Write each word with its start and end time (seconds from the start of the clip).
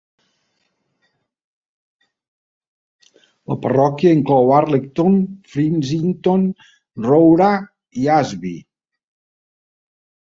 La 3.51 3.57
parròquia 3.65 4.13
inclou 4.19 4.49
Arlecdon, 4.59 5.19
Frizington, 5.51 6.47
Rowrah 7.09 7.53
i 8.05 8.09
Asby. 8.15 8.55